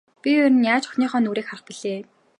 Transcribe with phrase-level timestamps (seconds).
[0.21, 1.99] Би ер нь яаж охиныхоо нүүрийг харах билээ.